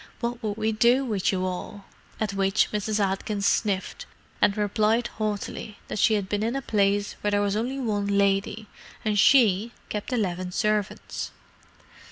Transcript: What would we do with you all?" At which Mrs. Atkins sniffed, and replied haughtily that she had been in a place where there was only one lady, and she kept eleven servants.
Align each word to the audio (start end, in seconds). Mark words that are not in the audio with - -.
What 0.19 0.41
would 0.41 0.57
we 0.57 0.71
do 0.71 1.05
with 1.05 1.31
you 1.31 1.45
all?" 1.45 1.85
At 2.19 2.33
which 2.33 2.71
Mrs. 2.71 2.99
Atkins 2.99 3.45
sniffed, 3.45 4.07
and 4.41 4.57
replied 4.57 5.05
haughtily 5.19 5.77
that 5.89 5.99
she 5.99 6.15
had 6.15 6.27
been 6.27 6.41
in 6.41 6.55
a 6.55 6.61
place 6.63 7.13
where 7.21 7.29
there 7.29 7.41
was 7.41 7.55
only 7.55 7.79
one 7.79 8.07
lady, 8.07 8.65
and 9.05 9.19
she 9.19 9.73
kept 9.89 10.11
eleven 10.11 10.51
servants. 10.51 11.29